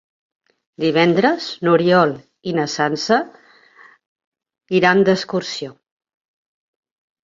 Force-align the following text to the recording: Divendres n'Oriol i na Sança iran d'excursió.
Divendres 0.83 1.49
n'Oriol 1.67 2.15
i 2.53 2.55
na 2.61 2.67
Sança 2.79 3.21
iran 4.83 5.09
d'excursió. 5.11 5.75